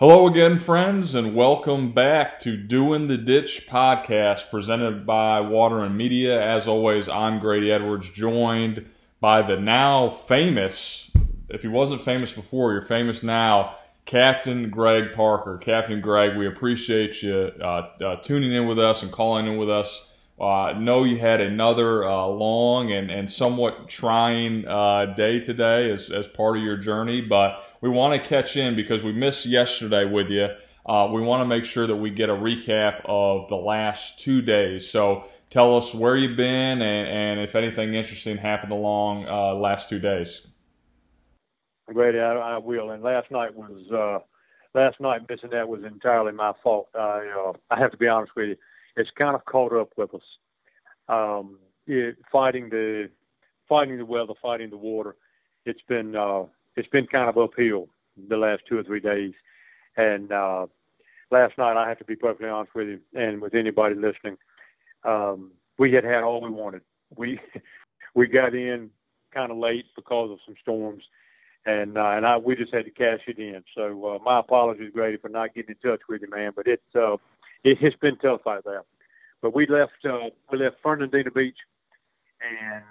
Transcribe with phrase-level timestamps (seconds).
[0.00, 6.40] Hello again, friends, and welcome back to Doing the Ditch podcast presented by Waterman Media.
[6.40, 8.88] As always, I'm Grady Edwards, joined
[9.20, 11.10] by the now famous,
[11.48, 13.74] if he wasn't famous before, you're famous now,
[14.04, 15.58] Captain Greg Parker.
[15.58, 19.68] Captain Greg, we appreciate you uh, uh, tuning in with us and calling in with
[19.68, 20.07] us.
[20.40, 26.10] Uh, know you had another uh, long and, and somewhat trying uh, day today as,
[26.10, 30.04] as part of your journey, but we want to catch in because we missed yesterday
[30.04, 30.48] with you.
[30.86, 34.40] Uh, we want to make sure that we get a recap of the last two
[34.40, 34.88] days.
[34.88, 39.88] So tell us where you've been and, and if anything interesting happened along uh, last
[39.88, 40.42] two days.
[41.92, 42.92] Grady, I, I will.
[42.92, 44.22] And last night was
[44.74, 46.88] last night missing that was entirely my fault.
[46.94, 48.56] I I have to be honest with you.
[48.98, 50.22] It's kind of caught up with us.
[51.08, 53.10] Um, it, fighting the
[53.68, 55.16] fighting the weather, fighting the water.
[55.64, 56.44] It's been uh,
[56.76, 57.88] it's been kind of uphill
[58.28, 59.34] the last two or three days.
[59.96, 60.66] And uh,
[61.30, 64.36] last night, I have to be perfectly honest with you and with anybody listening,
[65.04, 66.82] um, we had had all we wanted.
[67.16, 67.40] We
[68.14, 68.90] we got in
[69.32, 71.04] kind of late because of some storms,
[71.66, 73.62] and uh, and I we just had to cash it in.
[73.74, 76.52] So uh, my apologies, Grady, for not getting in touch with you, man.
[76.54, 77.14] But it's uh,
[77.64, 78.82] it, it's been tough out there.
[79.40, 81.56] But we left uh, we left Fernandina Beach,
[82.40, 82.82] and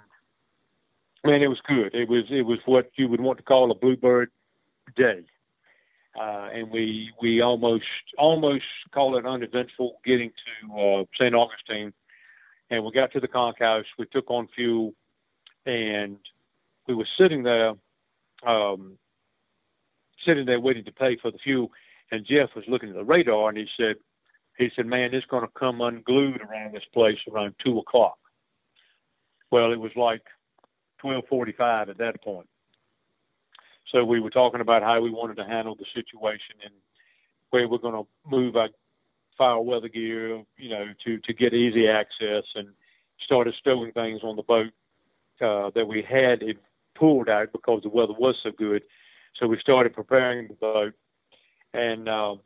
[1.24, 1.94] man, it was good.
[1.94, 4.30] It was it was what you would want to call a bluebird
[4.96, 5.24] day,
[6.18, 7.84] uh, and we we almost
[8.16, 11.34] almost call it uneventful getting to uh, St.
[11.34, 11.92] Augustine,
[12.70, 13.86] and we got to the conch house.
[13.98, 14.94] We took on fuel,
[15.66, 16.16] and
[16.86, 17.74] we were sitting there,
[18.46, 18.96] um,
[20.24, 21.70] sitting there waiting to pay for the fuel.
[22.10, 23.96] And Jeff was looking at the radar, and he said,
[24.58, 28.18] he said, "Man, it's going to come unglued around this place around two o'clock."
[29.50, 30.22] Well, it was like
[31.02, 32.48] 12:45 at that point.
[33.90, 36.74] So we were talking about how we wanted to handle the situation and
[37.50, 38.68] where we're going to move our
[39.38, 42.68] foul weather gear, you know, to to get easy access, and
[43.20, 44.72] started stowing things on the boat
[45.40, 46.58] uh, that we had it
[46.94, 48.82] pulled out because the weather was so good.
[49.34, 50.94] So we started preparing the boat,
[51.72, 52.36] and uh,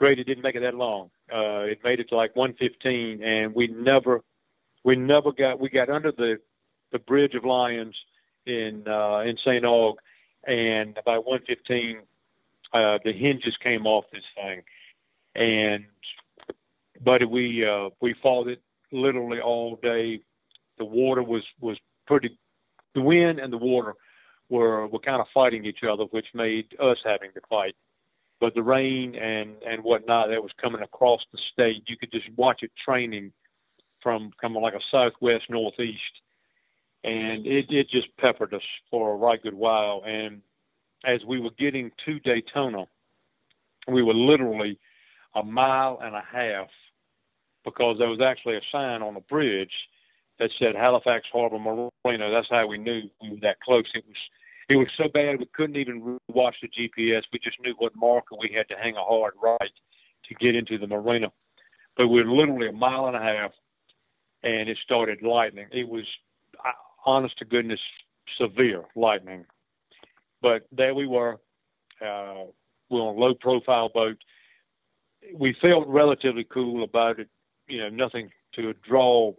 [0.00, 1.10] Grady didn't make it that long.
[1.30, 4.22] Uh, it made it to like 1:15, and we never,
[4.82, 6.40] we never got, we got under the
[6.90, 7.94] the Bridge of Lions
[8.46, 9.62] in uh, in St.
[9.62, 9.96] Aug,
[10.44, 11.98] and by 1:15,
[12.72, 14.62] uh, the hinges came off this thing,
[15.34, 15.84] and
[17.04, 20.22] but we uh, we fought it literally all day.
[20.78, 22.38] The water was was pretty,
[22.94, 23.96] the wind and the water
[24.48, 27.76] were were kind of fighting each other, which made us having to fight.
[28.40, 32.28] But the rain and and whatnot that was coming across the state, you could just
[32.36, 33.32] watch it training
[34.00, 36.22] from coming like a southwest northeast
[37.04, 40.02] and it, it just peppered us for a right good while.
[40.06, 40.42] And
[41.04, 42.86] as we were getting to Daytona,
[43.88, 44.78] we were literally
[45.34, 46.68] a mile and a half
[47.64, 49.72] because there was actually a sign on the bridge
[50.38, 52.30] that said Halifax Harbor Marina.
[52.30, 53.84] That's how we knew we were that close.
[53.94, 54.16] It was
[54.70, 57.24] it was so bad we couldn't even watch the GPS.
[57.32, 59.72] We just knew what marker we had to hang a hard right
[60.28, 61.32] to get into the marina.
[61.96, 63.50] But we were literally a mile and a half,
[64.44, 65.66] and it started lightning.
[65.72, 66.04] It was
[67.04, 67.80] honest to goodness,
[68.38, 69.44] severe lightning.
[70.40, 71.40] But there we were.
[72.00, 72.44] Uh,
[72.90, 74.18] we're on a low profile boat.
[75.34, 77.28] We felt relatively cool about it.
[77.66, 79.32] You know, nothing to draw,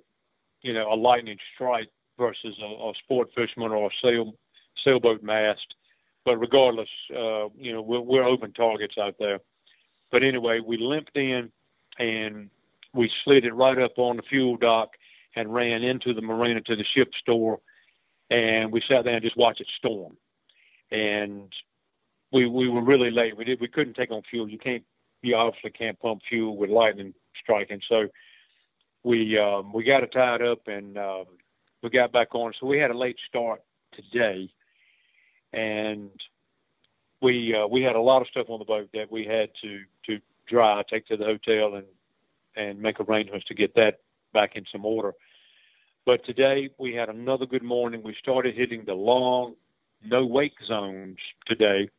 [0.61, 4.35] you know, a lightning strike versus a, a sport fisherman or a sail
[4.75, 5.75] sailboat mast.
[6.23, 9.39] But regardless, uh, you know, we're, we're open targets out there.
[10.11, 11.51] But anyway, we limped in
[11.97, 12.49] and
[12.93, 14.97] we slid it right up on the fuel dock
[15.35, 17.59] and ran into the marina to the ship store,
[18.29, 20.17] and we sat there and just watched it storm.
[20.91, 21.53] And
[22.31, 23.37] we we were really late.
[23.37, 24.49] We did we couldn't take on fuel.
[24.49, 24.83] You can't
[25.21, 27.81] you obviously can't pump fuel with lightning striking.
[27.87, 28.09] So
[29.03, 31.25] we um, we got it tied up and um,
[31.81, 32.53] we got back on.
[32.59, 33.61] So we had a late start
[33.93, 34.49] today,
[35.53, 36.09] and
[37.21, 39.81] we uh, we had a lot of stuff on the boat that we had to
[40.07, 41.85] to dry, take to the hotel, and
[42.55, 43.99] and make arrangements to get that
[44.33, 45.13] back in some order.
[46.05, 48.01] But today we had another good morning.
[48.03, 49.55] We started hitting the long
[50.03, 51.89] no wake zones today,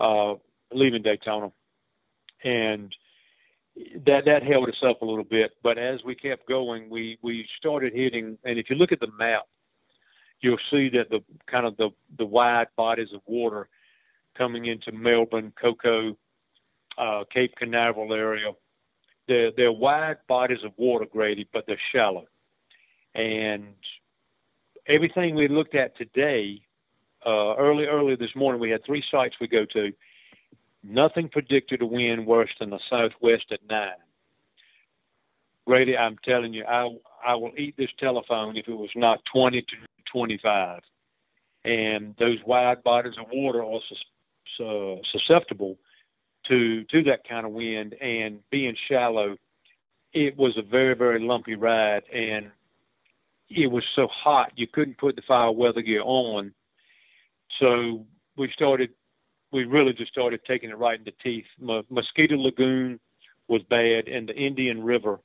[0.00, 0.34] uh,
[0.72, 1.52] leaving Daytona,
[2.44, 2.94] and
[4.06, 5.52] that that held us up a little bit.
[5.62, 8.38] But as we kept going, we we started hitting.
[8.44, 9.42] And if you look at the map,
[10.40, 13.68] you'll see that the kind of the the wide bodies of water
[14.36, 16.16] coming into Melbourne, Cocoa,
[16.98, 18.52] uh, Cape Canaveral area
[19.26, 22.26] they're, they're wide bodies of water, Grady, but they're shallow.
[23.14, 23.74] And
[24.86, 26.62] everything we looked at today,
[27.24, 29.92] uh, early, early this morning, we had three sites we go to.
[30.84, 33.90] Nothing predicted a wind worse than the southwest at nine.
[35.66, 36.96] Grady, I'm telling you, I
[37.26, 40.80] I will eat this telephone if it was not 20 to 25.
[41.64, 45.78] And those wide bodies of water are sus- uh, susceptible
[46.44, 47.94] to to that kind of wind.
[48.00, 49.36] And being shallow,
[50.12, 52.50] it was a very very lumpy ride, and
[53.48, 56.52] it was so hot you couldn't put the foul weather gear on.
[57.58, 58.04] So
[58.36, 58.90] we started,
[59.52, 61.46] we really just started taking it right in the teeth.
[61.88, 63.00] Mosquito Lagoon
[63.48, 65.20] was bad, and the Indian River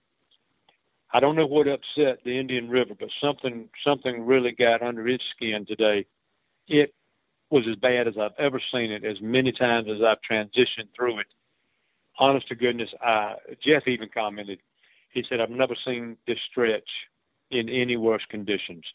[1.14, 5.26] I don't know what upset the Indian River, but something something really got under its
[5.26, 6.06] skin today.
[6.68, 6.94] It
[7.50, 11.20] was as bad as I've ever seen it, as many times as I've transitioned through
[11.20, 11.28] it.
[12.18, 14.60] Honest to goodness, I, Jeff even commented.
[15.10, 16.90] He said, "I've never seen this stretch
[17.50, 18.86] in any worse conditions."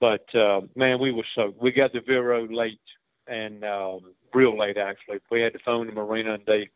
[0.00, 2.80] But uh, man, we were so we got to Vero late
[3.26, 5.18] and um, real late actually.
[5.30, 6.70] We had to phone the marina and they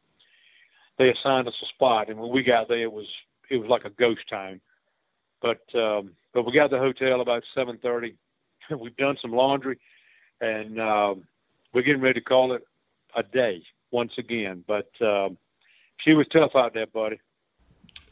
[0.98, 3.06] they assigned us a spot, and when we got there, it was
[3.50, 4.60] it was like a ghost town.
[5.42, 8.16] But um, but we got the hotel about seven thirty.
[8.78, 9.78] We've done some laundry,
[10.40, 11.24] and um,
[11.72, 12.62] we're getting ready to call it
[13.16, 14.64] a day once again.
[14.66, 15.36] But um,
[15.98, 17.20] she was tough out there, buddy.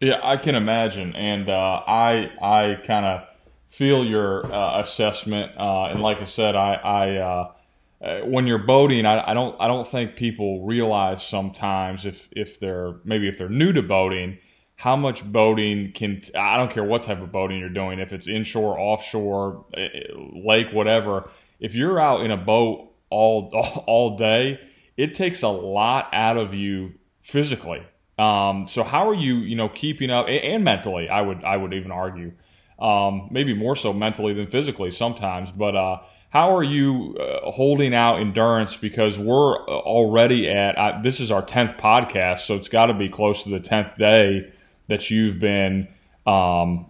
[0.01, 3.29] Yeah, I can imagine, and uh, I I kind of
[3.69, 5.53] feel your uh, assessment.
[5.59, 7.53] Uh, and like I said, I, I uh,
[8.01, 12.59] uh, when you're boating, I, I, don't I don't think people realize sometimes if if
[12.59, 14.39] they're maybe if they're new to boating
[14.79, 18.29] how much boating can I don't care what type of boating you're doing, if it's
[18.29, 21.31] inshore, offshore, eh, eh, lake, whatever.
[21.59, 23.51] If you're out in a boat all
[23.87, 24.61] all day,
[24.97, 26.93] it takes a lot out of you
[27.23, 27.85] physically.
[28.21, 31.09] Um, so how are you, you know, keeping up and mentally?
[31.09, 32.35] I would I would even argue,
[32.79, 35.51] um, maybe more so mentally than physically sometimes.
[35.51, 35.99] But uh,
[36.31, 38.77] how are you uh, holding out endurance?
[38.77, 43.09] Because we're already at uh, this is our tenth podcast, so it's got to be
[43.09, 44.53] close to the tenth day
[44.89, 45.89] that you've been
[46.27, 46.87] um,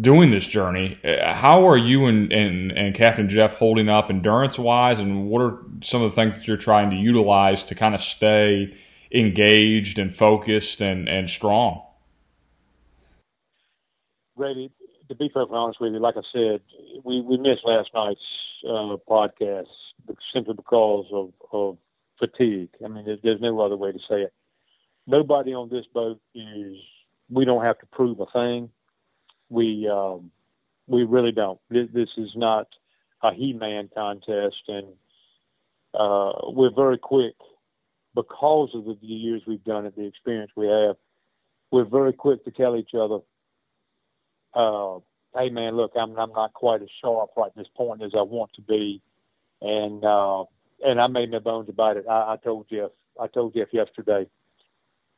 [0.00, 0.98] doing this journey.
[1.04, 5.58] How are you and, and, and Captain Jeff holding up endurance wise, and what are
[5.82, 8.76] some of the things that you're trying to utilize to kind of stay
[9.12, 11.82] engaged and focused and, and strong?
[14.36, 14.70] Grady,
[15.08, 16.60] to be perfectly honest with you, like I said,
[17.04, 18.20] we, we missed last night's
[18.68, 19.66] uh, podcast
[20.32, 21.78] simply because of, of
[22.18, 22.70] fatigue.
[22.84, 24.32] I mean, there's, there's no other way to say it.
[25.06, 26.76] Nobody on this boat is
[27.30, 28.70] we don't have to prove a thing.
[29.48, 30.30] We um,
[30.86, 31.60] we really don't.
[31.70, 32.68] This, this is not
[33.22, 34.86] a he-man contest, and
[35.94, 37.34] uh, we're very quick
[38.14, 40.96] because of the years we've done it, the experience we have.
[41.70, 43.20] We're very quick to tell each other,
[44.54, 44.98] uh,
[45.36, 48.52] "Hey, man, look, I'm I'm not quite as sharp right this point as I want
[48.54, 49.00] to be,"
[49.60, 50.44] and uh,
[50.84, 52.06] and I made no bones about it.
[52.08, 52.90] I, I told Jeff,
[53.20, 54.26] I told Jeff yesterday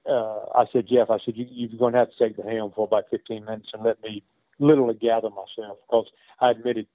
[0.09, 2.73] uh, I said, Jeff, I said, you, you're going to have to take the helm
[2.75, 4.23] for about 15 minutes and let me
[4.59, 6.07] literally gather myself because
[6.41, 6.87] I admitted,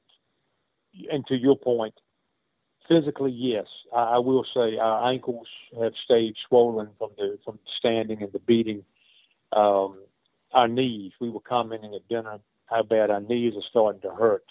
[1.12, 1.94] and to your point,
[2.88, 3.66] physically, yes,
[3.96, 5.48] I, I will say our ankles
[5.80, 8.84] have stayed swollen from the from standing and the beating.
[9.54, 10.00] Um,
[10.54, 14.46] our knees, we were commenting at dinner how bad our knees are starting to hurt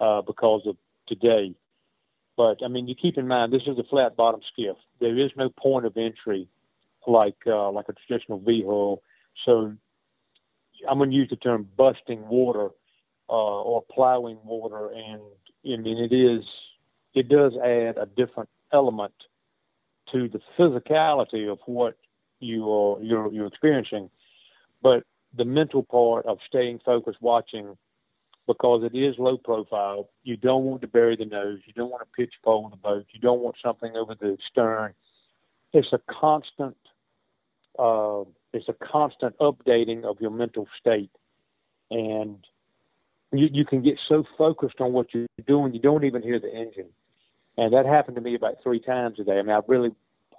[0.00, 1.54] uh, because of today.
[2.36, 4.76] But I mean, you keep in mind this is a flat bottom skiff.
[5.00, 6.48] There is no point of entry
[7.06, 9.02] like uh, like a traditional V hull.
[9.44, 9.74] So
[10.88, 12.70] I'm going to use the term busting water
[13.28, 15.20] uh, or plowing water, and
[15.64, 16.44] I mean it is
[17.14, 19.14] it does add a different element
[20.12, 21.96] to the physicality of what
[22.40, 24.10] you are you're, you're experiencing,
[24.82, 25.04] but
[25.34, 27.76] the mental part of staying focused, watching,
[28.46, 30.08] because it is low profile.
[30.22, 31.60] You don't want to bury the nose.
[31.66, 33.06] You don't want to pitch pole the boat.
[33.10, 34.94] You don't want something over the stern.
[35.72, 36.76] It's a constant
[37.78, 41.10] uh, it's a constant updating of your mental state,
[41.90, 42.38] and
[43.32, 46.52] you, you can get so focused on what you're doing, you don't even hear the
[46.52, 46.88] engine.
[47.58, 49.38] And that happened to me about three times a day.
[49.38, 49.90] I mean, I really,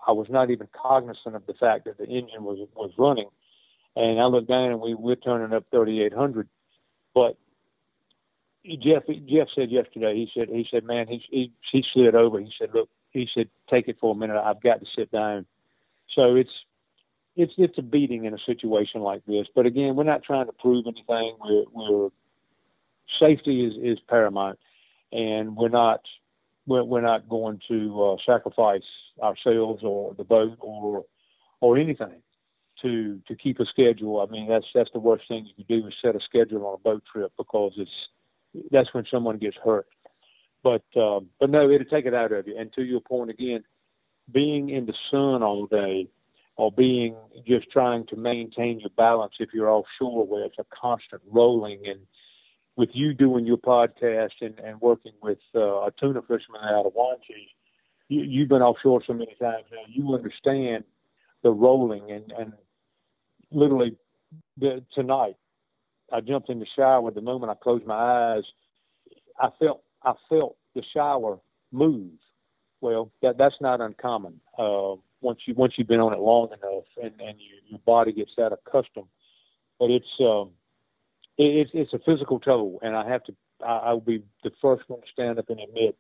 [0.06, 3.30] I was not even cognizant of the fact that the engine was was running.
[3.96, 6.48] And I looked down, and we we're turning up 3,800.
[7.16, 7.38] But
[8.64, 12.40] Jeff Jeff said yesterday, he said he said, man, he he he slid over.
[12.40, 14.40] He said, look, he said, take it for a minute.
[14.40, 15.48] I've got to sit down.
[16.14, 16.52] So it's
[17.38, 19.48] it's it's a beating in a situation like this.
[19.56, 21.38] But again, we're not trying to prove anything.
[21.40, 22.10] We're, we're
[23.20, 24.60] safety is, is paramount,
[25.12, 26.02] and we're not
[26.66, 28.82] we're, we're not going to uh, sacrifice
[29.22, 31.06] ourselves or the boat or
[31.62, 32.22] or anything
[32.82, 34.20] to to keep a schedule.
[34.20, 36.74] I mean, that's that's the worst thing you can do is set a schedule on
[36.74, 38.10] a boat trip because it's
[38.72, 39.88] that's when someone gets hurt.
[40.64, 42.58] But um, but no, it'll take it out of you.
[42.58, 43.64] And to your point again,
[44.32, 46.10] being in the sun all day
[46.58, 51.22] or being just trying to maintain your balance if you're offshore where it's a constant
[51.30, 51.88] rolling.
[51.88, 52.00] And
[52.76, 56.94] with you doing your podcast and, and working with uh, a tuna fisherman out of
[56.94, 57.52] Wanchese,
[58.10, 60.84] you, you've been offshore so many times now, you understand
[61.44, 62.12] the rolling.
[62.12, 62.54] And, and
[63.52, 63.96] literally
[64.58, 65.36] the, tonight
[66.12, 67.12] I jumped in the shower.
[67.12, 68.44] The moment I closed my eyes
[69.40, 71.40] I felt I felt the shower
[71.72, 72.12] move.
[72.82, 74.40] Well that that's not uncommon.
[74.58, 78.12] Uh, once you once you've been on it long enough and and you, your body
[78.12, 79.08] gets that accustomed
[79.80, 80.52] but it's um
[81.38, 84.84] it, it's it's a physical toll and I have to I, I'll be the first
[84.88, 85.98] one to stand up and admit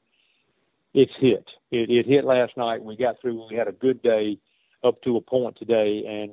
[0.93, 1.45] it's hit.
[1.71, 2.83] It, it hit last night.
[2.83, 3.47] We got through.
[3.49, 4.39] We had a good day
[4.83, 6.31] up to a point today, and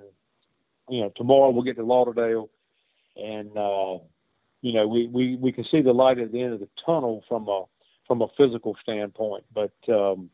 [0.89, 2.49] you know tomorrow we'll get to Lauderdale,
[3.15, 3.99] and uh,
[4.63, 7.23] you know we, we we can see the light at the end of the tunnel
[7.29, 7.65] from a
[8.07, 10.31] from a physical standpoint, but um,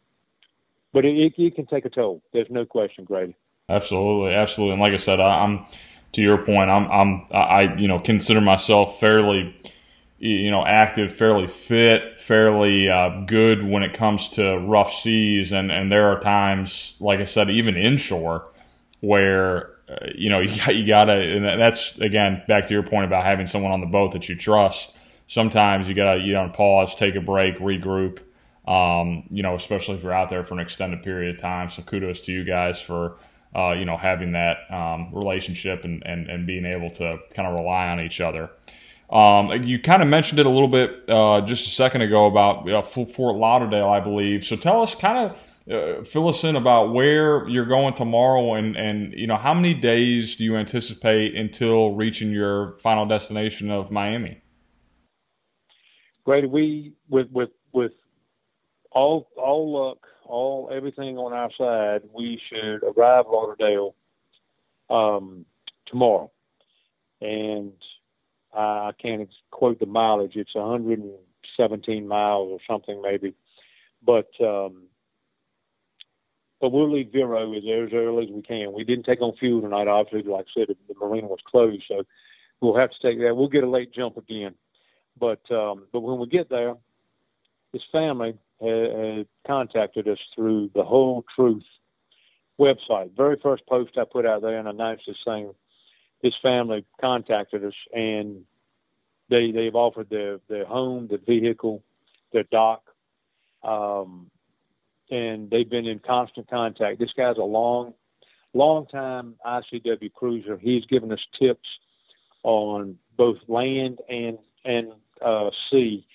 [0.92, 2.22] but it, it, can take a toll.
[2.32, 3.36] There's no question, Grady.
[3.68, 5.66] Absolutely, absolutely, and like I said, I, I'm
[6.12, 6.70] to your point.
[6.70, 9.54] I'm I'm I you know consider myself fairly
[10.20, 15.50] you know, active, fairly fit, fairly uh, good when it comes to rough seas.
[15.50, 18.46] And, and there are times, like I said, even inshore,
[19.00, 21.14] where uh, you know you got, you gotta.
[21.14, 24.36] And that's again back to your point about having someone on the boat that you
[24.36, 24.94] trust.
[25.26, 28.18] Sometimes you gotta you know pause, take a break, regroup.
[28.70, 31.70] Um, you know, especially if you're out there for an extended period of time.
[31.70, 33.16] So kudos to you guys for
[33.54, 37.54] uh, you know having that um, relationship and, and and being able to kind of
[37.54, 38.50] rely on each other.
[39.10, 42.70] Um, you kind of mentioned it a little bit uh, just a second ago about
[42.70, 44.44] uh, Fort Lauderdale, I believe.
[44.44, 45.36] So tell us, kind of
[45.70, 49.74] uh, fill us in about where you're going tomorrow, and and you know how many
[49.74, 54.42] days do you anticipate until reaching your final destination of Miami?
[56.24, 56.48] Great.
[56.48, 57.92] We with with with
[58.92, 63.94] all all luck, all everything on our side, we should arrive Lauderdale
[64.88, 65.44] um,
[65.86, 66.30] tomorrow,
[67.20, 67.72] and
[68.52, 70.36] I can't quote the mileage.
[70.36, 73.34] It's 117 miles or something maybe,
[74.02, 74.84] but um,
[76.60, 78.72] but we'll leave Vero as, as early as we can.
[78.72, 80.30] We didn't take on fuel tonight, obviously.
[80.30, 82.04] Like I said, the marina was closed, so
[82.60, 83.36] we'll have to take that.
[83.36, 84.54] We'll get a late jump again,
[85.18, 86.74] but um, but when we get there,
[87.72, 91.64] his family had, had contacted us through the Whole Truth
[92.58, 93.16] website.
[93.16, 95.52] Very first post I put out there and announced this thing
[96.20, 98.44] his family contacted us and
[99.28, 101.82] they they've offered their their home, their vehicle,
[102.32, 102.82] their dock,
[103.62, 104.30] um,
[105.10, 106.98] and they've been in constant contact.
[106.98, 107.94] This guy's a long,
[108.52, 110.58] long time ICW cruiser.
[110.58, 111.68] He's given us tips
[112.42, 116.06] on both land and and uh, sea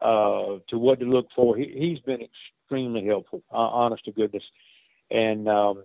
[0.00, 1.56] uh, to what to look for.
[1.56, 4.44] He, he's been extremely helpful, uh, honest to goodness,
[5.10, 5.84] and um,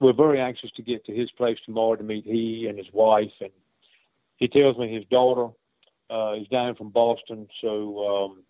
[0.00, 3.32] we're very anxious to get to his place tomorrow to meet he and his wife.
[3.40, 3.50] And
[4.36, 5.48] he tells me his daughter
[6.10, 8.42] uh, is down from Boston, so um,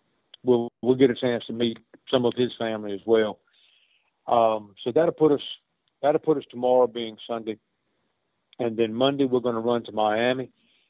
[0.43, 1.77] we'll we'll get a chance to meet
[2.09, 3.39] some of his family as well.
[4.27, 5.41] Um, so that'll put us
[6.01, 7.57] that'll put us tomorrow being Sunday,
[8.59, 10.49] and then Monday we're going to run to Miami.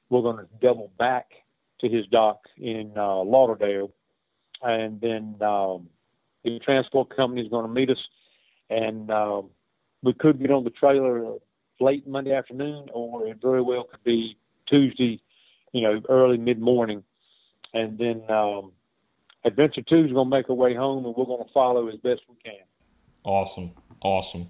[0.09, 1.27] We're going to double back
[1.79, 3.91] to his dock in uh, Lauderdale,
[4.63, 5.87] and then um,
[6.43, 8.07] the transport company is going to meet us,
[8.69, 9.49] and um,
[10.01, 11.35] we could get on the trailer
[11.79, 15.21] late Monday afternoon, or it very well could be Tuesday,
[15.71, 17.03] you know, early mid morning,
[17.73, 18.71] and then um,
[19.43, 21.95] Adventure Two is going to make our way home, and we're going to follow as
[21.97, 22.61] best we can.
[23.23, 24.49] Awesome, awesome.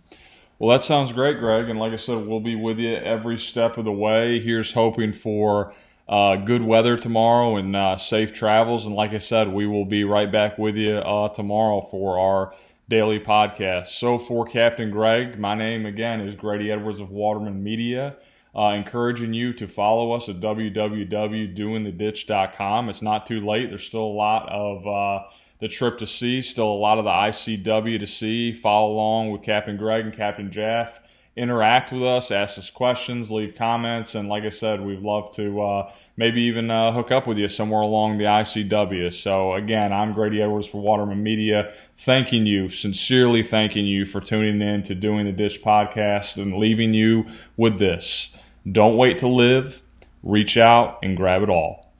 [0.59, 1.69] Well, that sounds great, Greg.
[1.69, 4.39] And like I said, we'll be with you every step of the way.
[4.39, 5.73] Here's hoping for
[6.07, 8.85] uh, good weather tomorrow and uh, safe travels.
[8.85, 12.53] And like I said, we will be right back with you uh, tomorrow for our
[12.89, 13.87] daily podcast.
[13.87, 18.17] So for Captain Greg, my name again is Grady Edwards of Waterman Media.
[18.53, 22.89] Uh, encouraging you to follow us at www.doingtheditch.com.
[22.89, 23.69] It's not too late.
[23.69, 25.23] There's still a lot of uh,
[25.59, 28.51] the trip to see, still a lot of the ICW to see.
[28.51, 30.99] Follow along with Captain Greg and Captain Jeff
[31.35, 35.61] interact with us, ask us questions, leave comments, and like I said, we'd love to
[35.61, 39.13] uh, maybe even uh, hook up with you somewhere along the ICW.
[39.13, 44.61] So again, I'm Grady Edwards for Waterman Media, thanking you, sincerely thanking you for tuning
[44.61, 48.31] in to Doing the Ditch podcast and leaving you with this.
[48.69, 49.81] Don't wait to live,
[50.23, 51.90] reach out and grab it all.